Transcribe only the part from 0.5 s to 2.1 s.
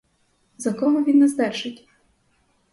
За кого він нас держить?